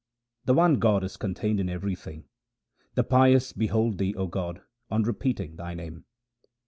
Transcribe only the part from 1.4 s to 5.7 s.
in everything; the pious behold Thee, O God, on repeating